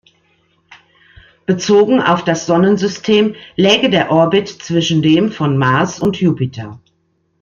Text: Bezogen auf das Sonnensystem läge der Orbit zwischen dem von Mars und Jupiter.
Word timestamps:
Bezogen 1.45 2.01
auf 2.01 2.23
das 2.23 2.47
Sonnensystem 2.47 3.35
läge 3.55 3.91
der 3.91 4.09
Orbit 4.09 4.47
zwischen 4.47 5.03
dem 5.03 5.31
von 5.31 5.59
Mars 5.59 5.99
und 5.99 6.19
Jupiter. 6.19 6.79